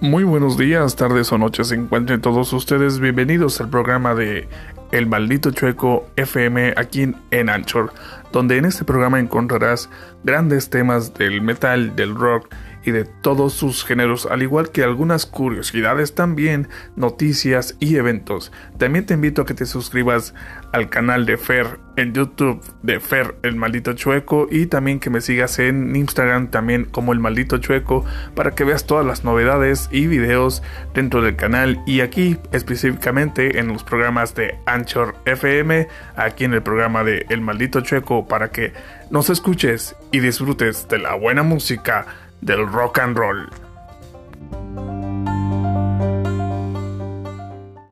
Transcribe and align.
Muy 0.00 0.22
buenos 0.22 0.56
días, 0.56 0.94
tardes 0.94 1.32
o 1.32 1.38
noches 1.38 1.68
se 1.68 1.74
encuentren 1.74 2.20
todos 2.20 2.52
ustedes. 2.52 3.00
Bienvenidos 3.00 3.60
al 3.60 3.68
programa 3.68 4.14
de 4.14 4.48
El 4.92 5.08
Maldito 5.08 5.50
Chueco 5.50 6.06
FM 6.14 6.74
aquí 6.76 7.12
en 7.32 7.48
Anchor, 7.50 7.92
donde 8.30 8.58
en 8.58 8.64
este 8.64 8.84
programa 8.84 9.18
encontrarás 9.18 9.90
grandes 10.22 10.70
temas 10.70 11.14
del 11.14 11.42
metal, 11.42 11.96
del 11.96 12.14
rock 12.14 12.48
y 12.88 12.90
de 12.90 13.04
todos 13.04 13.52
sus 13.52 13.84
géneros, 13.84 14.26
al 14.26 14.42
igual 14.42 14.70
que 14.70 14.82
algunas 14.82 15.26
curiosidades 15.26 16.14
también, 16.14 16.68
noticias 16.96 17.76
y 17.80 17.96
eventos. 17.96 18.50
También 18.78 19.04
te 19.04 19.14
invito 19.14 19.42
a 19.42 19.46
que 19.46 19.54
te 19.54 19.66
suscribas 19.66 20.34
al 20.72 20.88
canal 20.88 21.26
de 21.26 21.36
Fer 21.36 21.78
en 21.96 22.14
YouTube 22.14 22.62
de 22.82 23.00
Fer 23.00 23.34
el 23.42 23.56
maldito 23.56 23.92
chueco 23.92 24.46
y 24.50 24.66
también 24.66 25.00
que 25.00 25.10
me 25.10 25.20
sigas 25.20 25.58
en 25.58 25.96
Instagram 25.96 26.48
también 26.48 26.84
como 26.84 27.12
el 27.12 27.18
maldito 27.18 27.58
chueco 27.58 28.04
para 28.34 28.54
que 28.54 28.64
veas 28.64 28.86
todas 28.86 29.04
las 29.04 29.24
novedades 29.24 29.88
y 29.90 30.06
videos 30.06 30.62
dentro 30.94 31.22
del 31.22 31.36
canal 31.36 31.82
y 31.86 32.00
aquí 32.00 32.38
específicamente 32.52 33.58
en 33.58 33.68
los 33.68 33.82
programas 33.82 34.34
de 34.34 34.58
Anchor 34.66 35.16
FM, 35.24 35.88
aquí 36.16 36.44
en 36.44 36.54
el 36.54 36.62
programa 36.62 37.04
de 37.04 37.26
El 37.28 37.40
maldito 37.40 37.80
chueco 37.80 38.28
para 38.28 38.50
que 38.50 38.72
nos 39.10 39.28
escuches 39.30 39.96
y 40.12 40.20
disfrutes 40.20 40.88
de 40.88 40.98
la 40.98 41.14
buena 41.14 41.42
música 41.42 42.06
del 42.42 42.66
rock 42.66 42.98
and 42.98 43.18
roll. 43.18 43.67